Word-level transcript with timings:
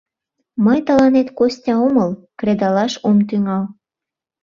Мый 0.65 0.79
тыланет 0.87 1.27
Костя 1.37 1.73
омыл, 1.85 2.11
кредалаш 2.39 2.93
ом 3.09 3.17
тӱҥал. 3.27 3.63